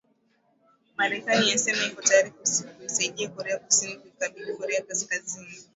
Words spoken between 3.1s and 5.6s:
korea kusini kuikabili korea kaskazini